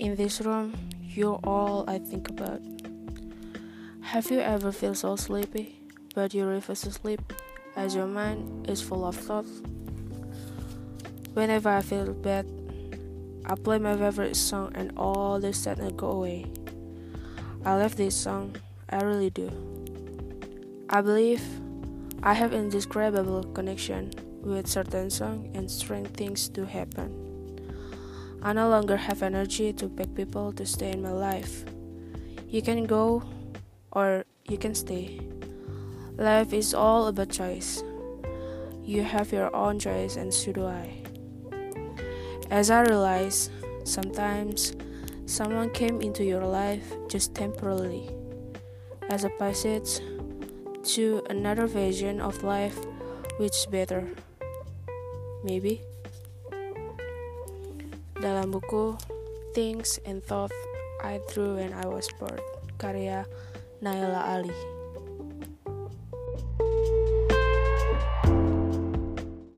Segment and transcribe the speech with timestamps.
[0.00, 0.72] In this room,
[1.12, 2.62] you're all I think about.
[4.00, 5.78] Have you ever feel so sleepy,
[6.14, 7.20] but you refuse to sleep
[7.76, 9.60] as your mind is full of thoughts?
[11.34, 12.46] Whenever I feel bad,
[13.44, 16.46] I play my favorite song and all the sadness go away.
[17.66, 18.56] I love this song,
[18.88, 19.52] I really do.
[20.88, 21.44] I believe
[22.22, 27.29] I have indescribable connection with certain song and strange things to happen.
[28.42, 31.64] I no longer have energy to beg people to stay in my life.
[32.48, 33.22] You can go
[33.92, 35.20] or you can stay.
[36.16, 37.84] Life is all about choice.
[38.82, 41.02] You have your own choice, and so do I.
[42.50, 43.50] As I realize,
[43.84, 44.74] sometimes
[45.26, 48.10] someone came into your life just temporarily,
[49.08, 50.00] as a passage
[50.96, 52.76] to another version of life
[53.38, 54.08] which is better.
[55.44, 55.82] Maybe.
[58.20, 59.00] Dalam buku
[59.56, 60.56] Things and Thoughts
[61.00, 62.44] I Drew When I Was Bored
[62.76, 63.24] karya
[63.80, 64.79] Naila Ali